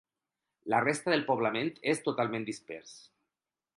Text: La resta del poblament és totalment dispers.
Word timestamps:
La 0.73 0.79
resta 0.85 1.13
del 1.13 1.25
poblament 1.27 1.69
és 1.93 2.01
totalment 2.07 2.49
dispers. 2.49 2.95